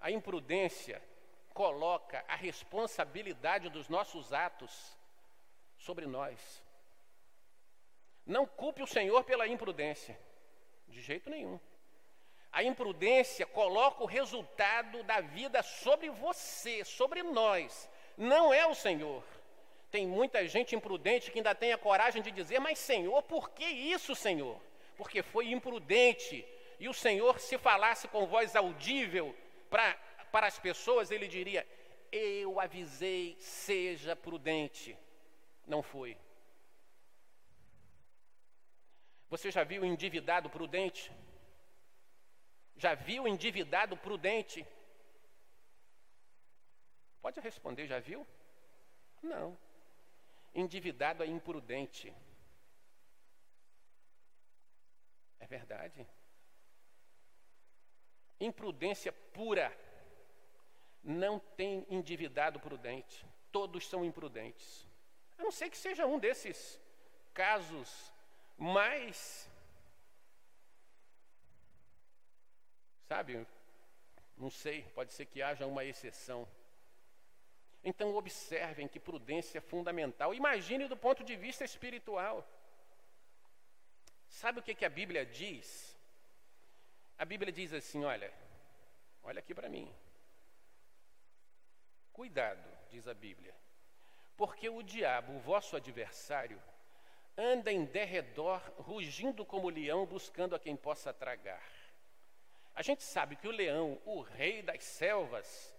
[0.00, 1.02] A imprudência
[1.52, 4.96] coloca a responsabilidade dos nossos atos
[5.76, 6.64] sobre nós.
[8.24, 10.18] Não culpe o Senhor pela imprudência,
[10.88, 11.60] de jeito nenhum.
[12.50, 19.22] A imprudência coloca o resultado da vida sobre você, sobre nós, não é o Senhor.
[19.92, 23.66] Tem muita gente imprudente que ainda tem a coragem de dizer: Mas, Senhor, por que
[23.66, 24.58] isso, Senhor?
[24.96, 26.42] Porque foi imprudente.
[26.80, 29.36] E o Senhor, se falasse com voz audível
[29.68, 29.92] para,
[30.32, 31.68] para as pessoas, ele diria:
[32.10, 34.96] Eu avisei, seja prudente.
[35.66, 36.16] Não foi.
[39.28, 41.12] Você já viu endividado prudente?
[42.76, 44.66] Já viu endividado prudente?
[47.20, 48.26] Pode responder, já viu?
[49.22, 49.54] Não.
[50.54, 52.12] Endividado é imprudente.
[55.40, 56.06] É verdade.
[58.38, 59.76] Imprudência pura.
[61.02, 63.26] Não tem endividado prudente.
[63.50, 64.86] Todos são imprudentes.
[65.38, 66.80] A não ser que seja um desses
[67.32, 68.12] casos
[68.56, 69.50] mais.
[73.08, 73.46] Sabe?
[74.36, 76.48] Não sei, pode ser que haja uma exceção.
[77.84, 80.32] Então, observem que prudência é fundamental.
[80.32, 82.46] Imagine do ponto de vista espiritual.
[84.28, 85.96] Sabe o que, que a Bíblia diz?
[87.18, 88.32] A Bíblia diz assim: olha,
[89.22, 89.92] olha aqui para mim.
[92.12, 93.54] Cuidado, diz a Bíblia,
[94.36, 96.60] porque o diabo, o vosso adversário,
[97.36, 101.62] anda em derredor, rugindo como leão, buscando a quem possa tragar.
[102.74, 105.74] A gente sabe que o leão, o rei das selvas,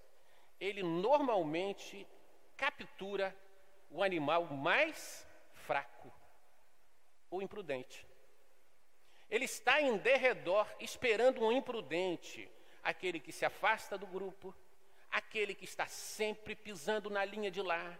[0.64, 2.08] ele normalmente
[2.56, 3.36] captura
[3.90, 6.12] o animal mais fraco,
[7.30, 8.08] o imprudente.
[9.30, 12.50] Ele está em derredor esperando um imprudente
[12.82, 14.56] aquele que se afasta do grupo,
[15.12, 18.00] aquele que está sempre pisando na linha de lá,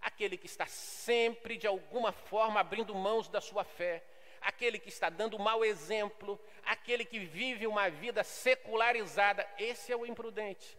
[0.00, 4.02] aquele que está sempre de alguma forma abrindo mãos da sua fé,
[4.40, 10.06] aquele que está dando mau exemplo, aquele que vive uma vida secularizada, esse é o
[10.06, 10.78] imprudente.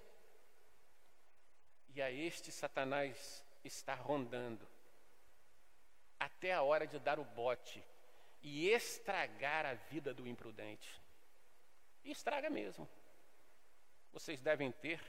[2.01, 4.67] A este Satanás está rondando
[6.19, 7.83] até a hora de dar o bote
[8.41, 11.01] e estragar a vida do imprudente.
[12.03, 12.88] E estraga mesmo.
[14.12, 15.01] Vocês devem ter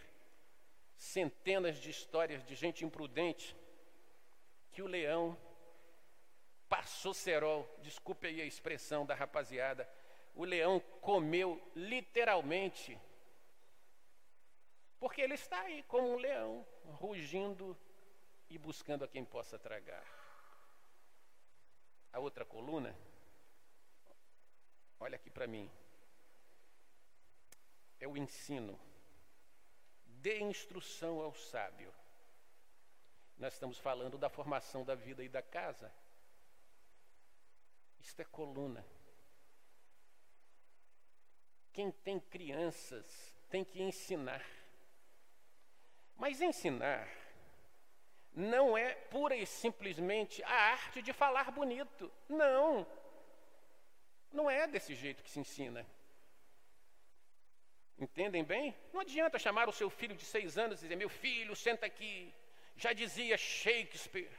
[0.96, 3.56] centenas de histórias de gente imprudente
[4.70, 5.36] que o leão
[6.68, 9.88] passou cerol, desculpe aí a expressão da rapaziada,
[10.34, 12.96] o leão comeu literalmente,
[15.00, 17.76] porque ele está aí como um leão, rugindo
[18.50, 20.04] e buscando a quem possa tragar.
[22.12, 22.94] A outra coluna,
[25.00, 25.70] olha aqui para mim,
[27.98, 28.78] é o ensino.
[30.04, 31.94] Dê instrução ao sábio.
[33.38, 35.90] Nós estamos falando da formação da vida e da casa.
[37.98, 38.84] Isto é coluna.
[41.72, 44.59] Quem tem crianças tem que ensinar.
[46.20, 47.08] Mas ensinar
[48.34, 52.12] não é pura e simplesmente a arte de falar bonito.
[52.28, 52.86] Não.
[54.30, 55.84] Não é desse jeito que se ensina.
[57.98, 58.76] Entendem bem?
[58.92, 62.34] Não adianta chamar o seu filho de seis anos e dizer: Meu filho, senta aqui.
[62.76, 64.30] Já dizia Shakespeare: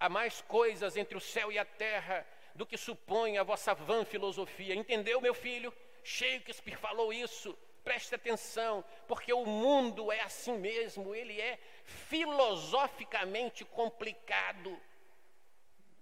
[0.00, 4.02] Há mais coisas entre o céu e a terra do que supõe a vossa vã
[4.02, 4.74] filosofia.
[4.74, 5.72] Entendeu, meu filho?
[6.02, 7.56] Shakespeare falou isso.
[7.84, 14.80] Preste atenção, porque o mundo é assim mesmo, ele é filosoficamente complicado.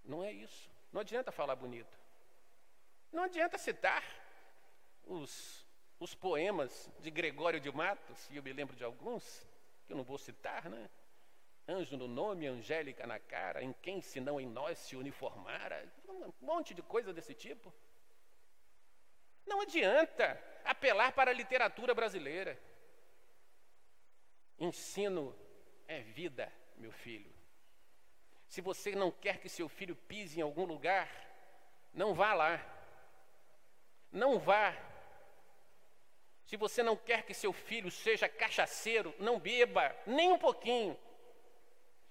[0.04, 0.70] Não é isso.
[0.92, 1.98] Não adianta falar bonito.
[3.10, 4.04] Não adianta citar
[5.04, 5.66] os,
[5.98, 9.46] os poemas de Gregório de Matos, e eu me lembro de alguns,
[9.86, 10.90] que eu não vou citar, né?
[11.66, 16.74] Anjo no nome, angélica na cara, em quem senão em nós se uniformara, um monte
[16.74, 17.72] de coisa desse tipo.
[19.46, 22.58] Não adianta apelar para a literatura brasileira.
[24.58, 25.34] Ensino
[25.86, 27.32] é vida, meu filho.
[28.46, 31.08] Se você não quer que seu filho pise em algum lugar,
[31.94, 32.60] não vá lá.
[34.10, 34.76] Não vá.
[36.44, 40.98] Se você não quer que seu filho seja cachaceiro, não beba, nem um pouquinho.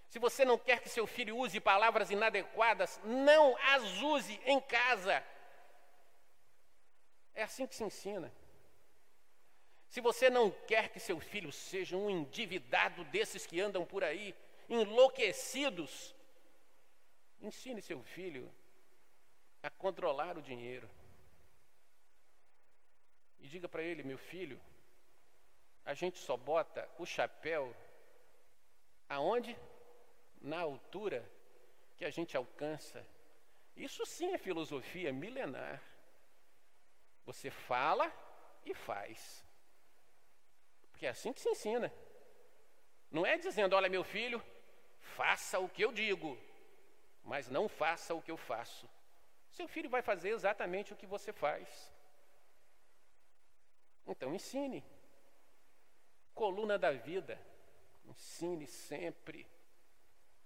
[0.07, 5.23] Se você não quer que seu filho use palavras inadequadas, não as use em casa.
[7.39, 8.31] É assim que se ensina.
[9.87, 14.35] Se você não quer que seu filho seja um endividado desses que andam por aí,
[14.67, 16.13] enlouquecidos,
[17.41, 18.51] ensine seu filho
[19.63, 20.87] a controlar o dinheiro.
[23.39, 24.59] E diga para ele, meu filho,
[25.85, 27.75] a gente só bota o chapéu
[29.07, 29.57] aonde?
[30.41, 31.29] na altura
[31.97, 33.05] que a gente alcança.
[33.75, 35.81] Isso sim é filosofia milenar.
[37.29, 38.11] Você fala
[38.65, 39.45] e faz.
[40.89, 41.93] Porque é assim que se ensina.
[43.11, 44.43] Não é dizendo, olha, meu filho,
[44.99, 46.35] faça o que eu digo,
[47.23, 48.89] mas não faça o que eu faço.
[49.51, 51.93] Seu filho vai fazer exatamente o que você faz.
[54.07, 54.83] Então ensine.
[56.33, 57.39] Coluna da vida.
[58.05, 59.47] Ensine sempre.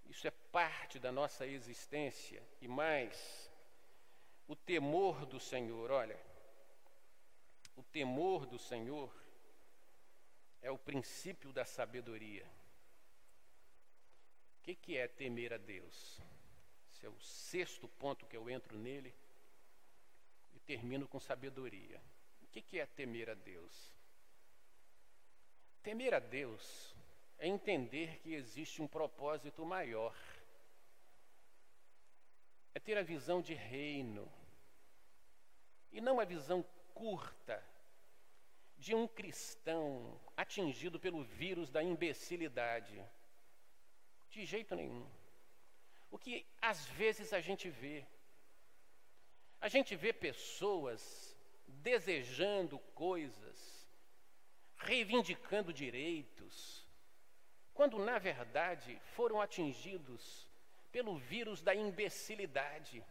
[0.03, 3.49] Isso é parte da nossa existência e mais,
[4.45, 6.32] o temor do Senhor, olha,
[7.75, 9.13] o temor do Senhor
[10.61, 12.45] é o princípio da sabedoria.
[14.59, 16.21] O que, que é temer a Deus?
[16.89, 19.13] Esse é o sexto ponto que eu entro nele
[20.53, 22.01] e termino com sabedoria.
[22.41, 23.93] O que, que é temer a Deus?
[25.81, 26.95] Temer a Deus
[27.37, 30.15] é entender que existe um propósito maior.
[32.73, 34.31] É ter a visão de reino.
[35.91, 36.63] E não a visão
[36.93, 37.63] curta
[38.77, 43.01] de um cristão atingido pelo vírus da imbecilidade.
[44.29, 45.07] De jeito nenhum.
[46.11, 48.05] O que às vezes a gente vê.
[49.59, 51.35] A gente vê pessoas
[51.67, 53.87] desejando coisas,
[54.77, 56.85] reivindicando direitos,
[57.73, 60.47] quando na verdade foram atingidos
[60.91, 63.03] pelo vírus da imbecilidade.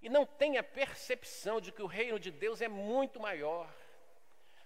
[0.00, 3.72] E não têm a percepção de que o reino de Deus é muito maior.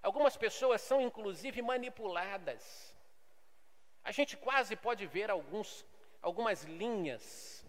[0.03, 2.95] Algumas pessoas são inclusive manipuladas.
[4.03, 5.85] A gente quase pode ver alguns,
[6.23, 7.65] algumas linhas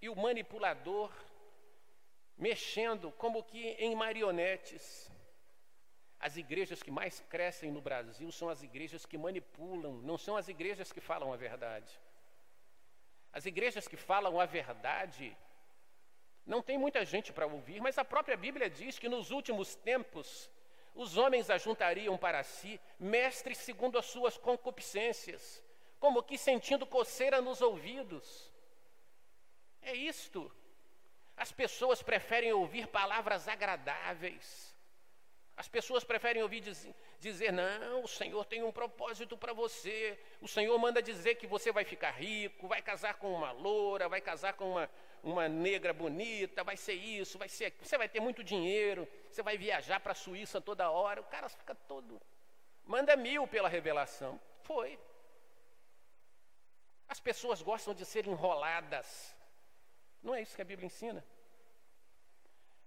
[0.00, 1.12] e o manipulador
[2.36, 5.10] mexendo como que em marionetes.
[6.18, 10.48] As igrejas que mais crescem no Brasil são as igrejas que manipulam, não são as
[10.48, 12.00] igrejas que falam a verdade.
[13.32, 15.36] As igrejas que falam a verdade
[16.46, 20.50] não tem muita gente para ouvir, mas a própria Bíblia diz que nos últimos tempos
[20.94, 25.62] os homens ajuntariam para si mestres segundo as suas concupiscências,
[25.98, 28.52] como que sentindo coceira nos ouvidos.
[29.82, 30.50] É isto.
[31.36, 34.75] As pessoas preferem ouvir palavras agradáveis.
[35.56, 40.18] As pessoas preferem ouvir dizer, dizer, não, o Senhor tem um propósito para você.
[40.40, 44.20] O Senhor manda dizer que você vai ficar rico, vai casar com uma loura, vai
[44.20, 44.90] casar com uma,
[45.22, 47.72] uma negra bonita, vai ser isso, vai ser.
[47.80, 51.22] Você vai ter muito dinheiro, você vai viajar para a Suíça toda hora.
[51.22, 52.20] O cara fica todo.
[52.84, 54.38] Manda mil pela revelação.
[54.62, 54.98] Foi.
[57.08, 59.34] As pessoas gostam de ser enroladas.
[60.22, 61.24] Não é isso que a Bíblia ensina.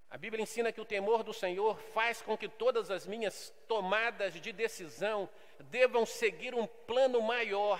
[0.10, 4.34] A Bíblia ensina que o temor do Senhor faz com que todas as minhas tomadas
[4.34, 5.30] de decisão
[5.66, 7.80] devam seguir um plano maior.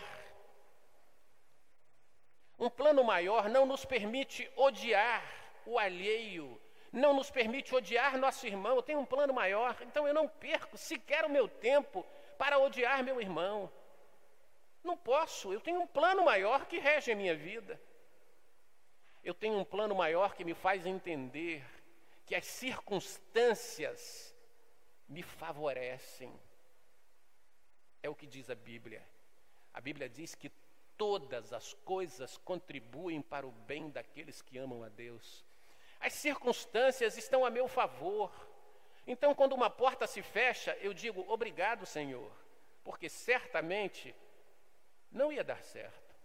[2.60, 5.24] Um plano maior não nos permite odiar
[5.66, 6.62] o alheio,
[6.92, 8.76] não nos permite odiar nosso irmão.
[8.76, 12.06] Eu tenho um plano maior, então eu não perco sequer o meu tempo
[12.38, 13.72] para odiar meu irmão.
[14.84, 17.82] Não posso, eu tenho um plano maior que rege a minha vida.
[19.24, 21.66] Eu tenho um plano maior que me faz entender
[22.30, 24.36] que as circunstâncias
[25.08, 26.32] me favorecem.
[28.04, 29.04] É o que diz a Bíblia.
[29.74, 30.52] A Bíblia diz que
[30.96, 35.44] todas as coisas contribuem para o bem daqueles que amam a Deus.
[36.00, 38.32] As circunstâncias estão a meu favor.
[39.08, 42.32] Então, quando uma porta se fecha, eu digo obrigado, Senhor,
[42.84, 44.16] porque certamente
[45.12, 46.16] não ia dar certo.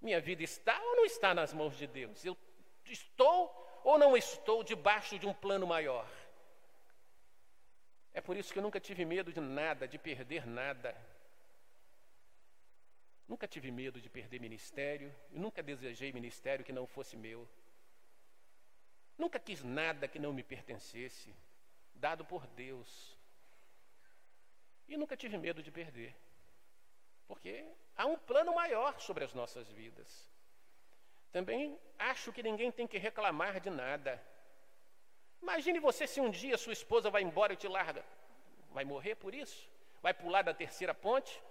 [0.00, 2.24] Minha vida está ou não está nas mãos de Deus?
[2.24, 2.36] Eu
[2.84, 6.08] estou ou não estou debaixo de um plano maior?
[8.14, 10.96] É por isso que eu nunca tive medo de nada, de perder nada.
[13.28, 17.48] Nunca tive medo de perder ministério, e nunca desejei ministério que não fosse meu.
[19.18, 21.34] Nunca quis nada que não me pertencesse,
[21.94, 23.16] dado por Deus.
[24.88, 26.14] E nunca tive medo de perder,
[27.26, 27.64] porque
[27.96, 30.33] há um plano maior sobre as nossas vidas.
[31.34, 34.22] Também acho que ninguém tem que reclamar de nada.
[35.42, 38.04] Imagine você se um dia sua esposa vai embora e te larga.
[38.70, 39.68] Vai morrer por isso?
[40.00, 41.42] Vai pular da terceira ponte?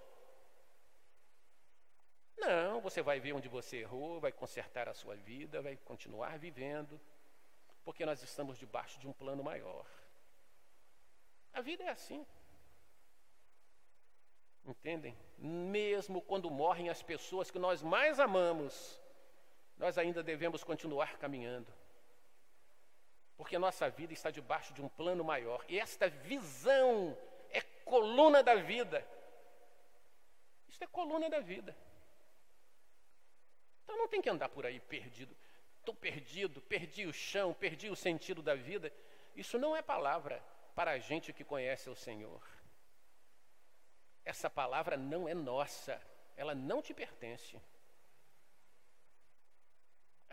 [2.38, 6.98] Não, você vai ver onde você errou, vai consertar a sua vida, vai continuar vivendo,
[7.84, 9.86] porque nós estamos debaixo de um plano maior.
[11.52, 12.26] A vida é assim.
[14.64, 15.14] Entendem?
[15.36, 19.03] Mesmo quando morrem as pessoas que nós mais amamos,
[19.76, 21.72] nós ainda devemos continuar caminhando.
[23.36, 25.64] Porque nossa vida está debaixo de um plano maior.
[25.68, 27.16] E esta visão
[27.50, 29.06] é coluna da vida.
[30.68, 31.76] Isto é coluna da vida.
[33.82, 35.36] Então não tem que andar por aí perdido.
[35.78, 38.92] Estou perdido, perdi o chão, perdi o sentido da vida.
[39.36, 40.42] Isso não é palavra
[40.74, 42.42] para a gente que conhece o Senhor.
[44.24, 46.00] Essa palavra não é nossa,
[46.36, 47.60] ela não te pertence.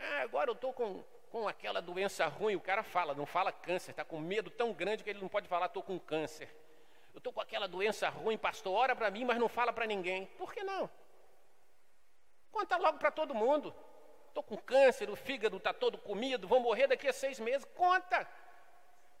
[0.02, 2.56] Ah, agora eu estou com, com aquela doença ruim.
[2.56, 5.48] O cara fala, não fala câncer, está com medo tão grande que ele não pode
[5.48, 6.48] falar, estou com câncer.
[7.14, 10.26] Eu estou com aquela doença ruim, pastor, ora para mim, mas não fala para ninguém.
[10.38, 10.90] Por que não?
[12.50, 13.74] Conta logo para todo mundo.
[14.28, 17.66] Estou com câncer, o fígado está todo comido, vou morrer daqui a seis meses.
[17.76, 18.26] Conta.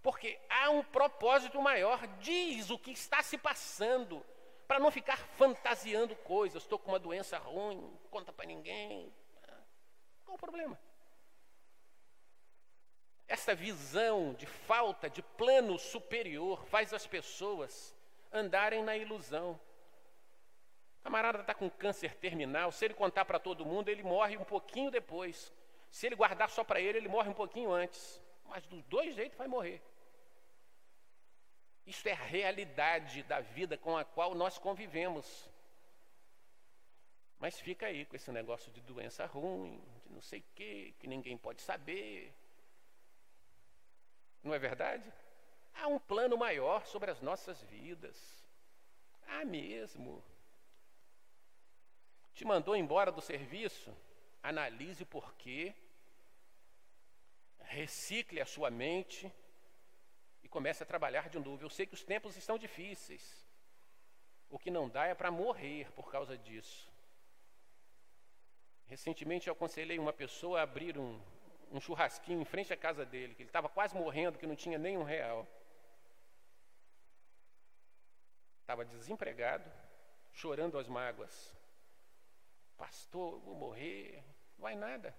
[0.02, 2.06] Porque há um propósito maior.
[2.18, 4.24] Diz o que está se passando.
[4.66, 6.62] Para não ficar fantasiando coisas.
[6.62, 9.12] Estou com uma doença ruim, conta para ninguém.
[10.24, 10.78] Qual o problema?
[13.26, 17.94] Essa visão de falta de plano superior faz as pessoas
[18.30, 19.58] andarem na ilusão.
[21.00, 24.44] O camarada está com câncer terminal, se ele contar para todo mundo, ele morre um
[24.44, 25.52] pouquinho depois.
[25.90, 28.22] Se ele guardar só para ele, ele morre um pouquinho antes.
[28.44, 29.82] Mas dos dois jeitos vai morrer.
[31.86, 35.50] Isso é a realidade da vida com a qual nós convivemos.
[37.38, 39.82] Mas fica aí com esse negócio de doença ruim,
[40.12, 42.32] não sei o quê, que ninguém pode saber.
[44.42, 45.10] Não é verdade?
[45.74, 48.44] Há um plano maior sobre as nossas vidas.
[49.26, 50.22] Há mesmo.
[52.34, 53.94] Te mandou embora do serviço?
[54.42, 55.74] Analise por quê.
[57.60, 59.32] Recicle a sua mente
[60.42, 61.64] e comece a trabalhar de novo.
[61.64, 63.46] Eu sei que os tempos estão difíceis.
[64.50, 66.91] O que não dá é para morrer por causa disso.
[68.92, 71.18] Recentemente eu aconselhei uma pessoa a abrir um,
[71.70, 74.76] um churrasquinho em frente à casa dele, que ele estava quase morrendo, que não tinha
[74.76, 75.48] nem um real.
[78.60, 79.64] estava desempregado,
[80.34, 81.56] chorando as mágoas.
[82.76, 84.22] Pastor, vou morrer,
[84.58, 85.16] não vai nada.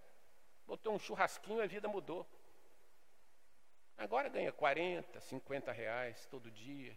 [0.67, 2.27] Botou um churrasquinho e a vida mudou.
[3.97, 6.95] Agora ganha 40, 50 reais todo dia.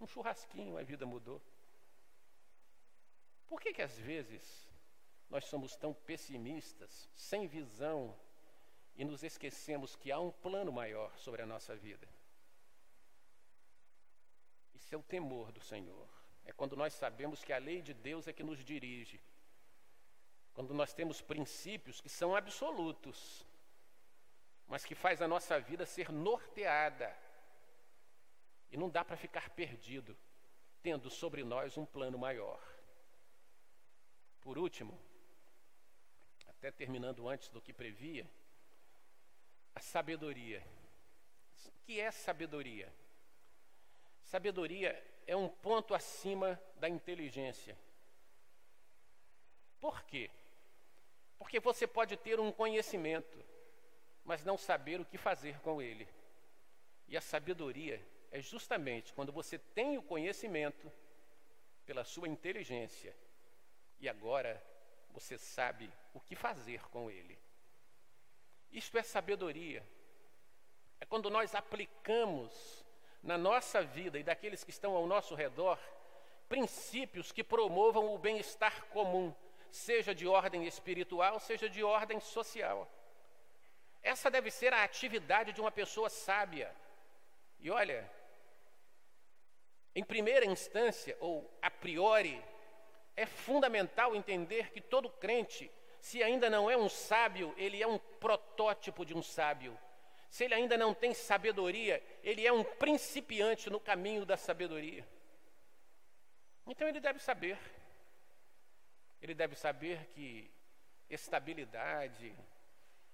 [0.00, 1.42] Um churrasquinho, a vida mudou.
[3.46, 4.63] Por que que às vezes
[5.34, 8.16] nós somos tão pessimistas, sem visão,
[8.94, 12.08] e nos esquecemos que há um plano maior sobre a nossa vida?
[14.72, 16.08] Isso é o temor do Senhor.
[16.44, 19.20] É quando nós sabemos que a lei de Deus é que nos dirige.
[20.52, 23.44] Quando nós temos princípios que são absolutos,
[24.68, 27.12] mas que faz a nossa vida ser norteada.
[28.70, 30.16] E não dá para ficar perdido,
[30.80, 32.62] tendo sobre nós um plano maior.
[34.40, 34.96] Por último,
[36.64, 38.26] até terminando antes do que previa,
[39.74, 40.66] a sabedoria.
[41.66, 42.90] O que é sabedoria?
[44.22, 47.76] Sabedoria é um ponto acima da inteligência.
[49.78, 50.30] Por quê?
[51.36, 53.44] Porque você pode ter um conhecimento,
[54.24, 56.08] mas não saber o que fazer com ele.
[57.06, 60.90] E a sabedoria é justamente quando você tem o conhecimento
[61.84, 63.14] pela sua inteligência
[64.00, 64.64] e agora
[65.14, 67.38] você sabe o que fazer com ele.
[68.70, 69.86] Isto é sabedoria.
[71.00, 72.84] É quando nós aplicamos
[73.22, 75.78] na nossa vida e daqueles que estão ao nosso redor
[76.48, 79.34] princípios que promovam o bem-estar comum,
[79.70, 82.88] seja de ordem espiritual, seja de ordem social.
[84.02, 86.74] Essa deve ser a atividade de uma pessoa sábia.
[87.60, 88.10] E olha,
[89.94, 92.42] em primeira instância, ou a priori,
[93.16, 97.98] é fundamental entender que todo crente, se ainda não é um sábio, ele é um
[97.98, 99.78] protótipo de um sábio.
[100.28, 105.06] Se ele ainda não tem sabedoria, ele é um principiante no caminho da sabedoria.
[106.66, 107.58] Então ele deve saber.
[109.22, 110.50] Ele deve saber que
[111.08, 112.34] estabilidade,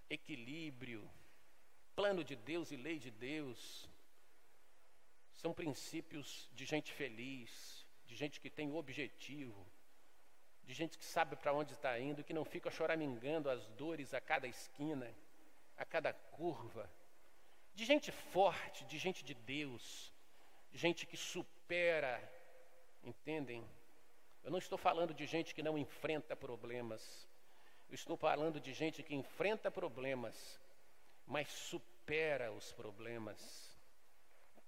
[0.08, 1.08] equilíbrio,
[1.94, 3.88] plano de Deus e lei de Deus
[5.34, 9.66] são princípios de gente feliz, de gente que tem objetivo,
[10.64, 14.20] de gente que sabe para onde está indo, que não fica choramingando as dores a
[14.20, 15.12] cada esquina,
[15.76, 16.88] a cada curva
[17.74, 20.12] de gente forte, de gente de Deus,
[20.70, 22.20] de gente que supera,
[23.02, 23.66] entendem?
[24.42, 27.26] Eu não estou falando de gente que não enfrenta problemas.
[27.88, 30.60] Eu estou falando de gente que enfrenta problemas,
[31.26, 33.78] mas supera os problemas.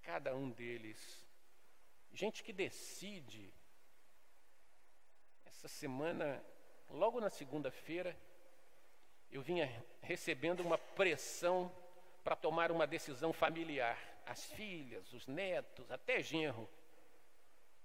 [0.02, 1.24] Cada um deles.
[2.12, 3.52] Gente que decide.
[5.52, 6.42] Essa semana,
[6.88, 8.18] logo na segunda-feira,
[9.30, 11.70] eu vinha recebendo uma pressão
[12.24, 13.98] para tomar uma decisão familiar.
[14.26, 16.68] As filhas, os netos, até genro.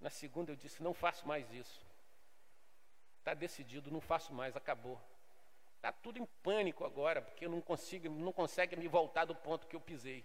[0.00, 1.86] Na segunda eu disse: não faço mais isso.
[3.18, 4.98] Está decidido, não faço mais, acabou.
[5.76, 9.66] Está tudo em pânico agora, porque eu não consigo, não consegue me voltar do ponto
[9.66, 10.24] que eu pisei.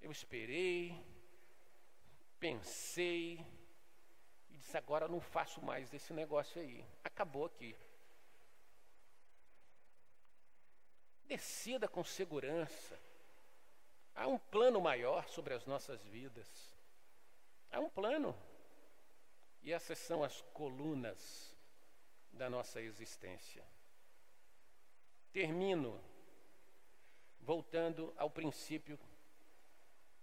[0.00, 0.94] Eu esperei,
[2.38, 3.44] pensei
[4.58, 6.84] disse: agora não faço mais esse negócio aí.
[7.02, 7.74] Acabou aqui.
[11.24, 12.98] Decida com segurança.
[14.14, 16.48] Há um plano maior sobre as nossas vidas.
[17.70, 18.36] Há um plano.
[19.62, 21.54] E essas são as colunas
[22.32, 23.64] da nossa existência.
[25.32, 26.00] Termino
[27.40, 28.98] voltando ao princípio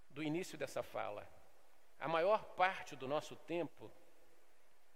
[0.10, 1.28] do início dessa fala.
[2.00, 3.92] A maior parte do nosso tempo,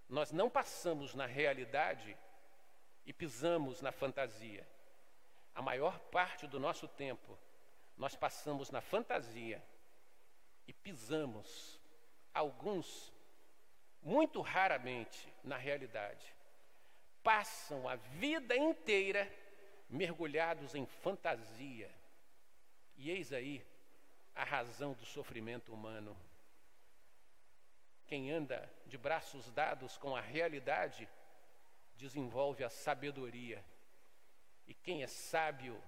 [0.10, 2.18] nós não passamos na realidade
[3.06, 4.68] e pisamos na fantasia.
[5.54, 7.38] A maior parte do nosso tempo
[7.96, 9.64] nós passamos na fantasia
[10.66, 11.80] e pisamos,
[12.34, 13.14] alguns,
[14.02, 16.34] muito raramente, na realidade.
[17.22, 19.32] Passam a vida inteira
[19.90, 21.92] mergulhados em fantasia.
[22.96, 23.66] E eis aí
[24.36, 26.16] a razão do sofrimento humano.
[28.10, 31.08] Quem anda de braços dados com a realidade
[31.96, 33.64] desenvolve a sabedoria
[34.66, 35.80] e quem é sábio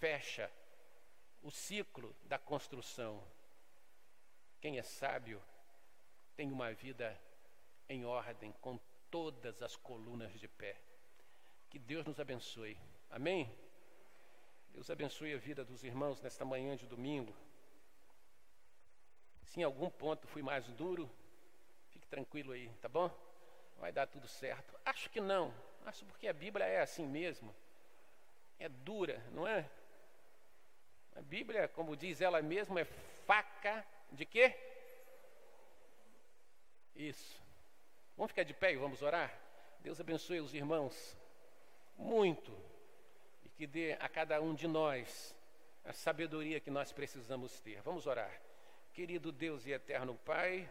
[0.00, 0.50] fecha
[1.40, 3.22] o ciclo da construção.
[4.60, 5.40] Quem é sábio
[6.34, 7.16] tem uma vida
[7.88, 8.76] em ordem, com
[9.08, 10.76] todas as colunas de pé.
[11.70, 12.76] Que Deus nos abençoe.
[13.08, 13.48] Amém?
[14.70, 17.32] Deus abençoe a vida dos irmãos nesta manhã de domingo.
[19.44, 21.08] Se em algum ponto fui mais duro,
[22.12, 23.10] tranquilo aí, tá bom?
[23.78, 24.78] Vai dar tudo certo.
[24.84, 25.52] Acho que não.
[25.86, 27.54] Acho porque a Bíblia é assim mesmo
[28.62, 29.68] é dura, não é?
[31.16, 32.84] A Bíblia, como diz ela mesma, é
[33.26, 34.54] faca de quê?
[36.94, 37.40] Isso.
[38.16, 39.36] Vamos ficar de pé e vamos orar?
[39.80, 41.16] Deus abençoe os irmãos
[41.96, 42.56] muito
[43.44, 45.34] e que dê a cada um de nós
[45.84, 47.82] a sabedoria que nós precisamos ter.
[47.82, 48.40] Vamos orar.
[48.92, 50.70] Querido Deus e eterno Pai,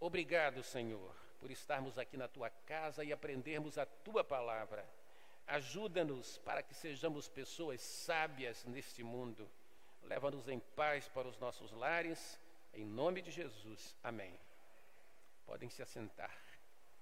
[0.00, 4.84] obrigado, Senhor, por estarmos aqui na tua casa e aprendermos a tua palavra.
[5.46, 9.48] Ajuda-nos para que sejamos pessoas sábias neste mundo.
[10.02, 12.38] Leva-nos em paz para os nossos lares.
[12.72, 13.96] Em nome de Jesus.
[14.02, 14.32] Amém.
[15.46, 16.49] Podem se assentar.